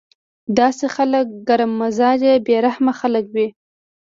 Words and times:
داسې 0.59 0.85
خلک 0.95 1.25
ګرم 1.47 1.71
مزاجه 1.81 2.33
بې 2.45 2.55
رحمه 2.65 2.93
خلک 3.01 3.25
وي 3.35 3.47